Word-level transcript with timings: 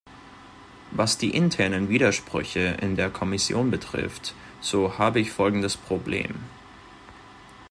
Was 0.89 1.19
die 1.19 1.29
internen 1.29 1.87
Widersprüche 1.89 2.75
in 2.81 2.95
der 2.95 3.11
Kommission 3.11 3.69
betrifft, 3.69 4.33
so 4.59 4.97
habe 4.97 5.19
ich 5.19 5.31
folgendes 5.31 5.77
Problem. 5.77 6.43